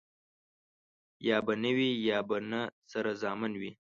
[1.27, 2.61] يا به نه وي ،يا به نه
[2.91, 3.71] سره زامن وي.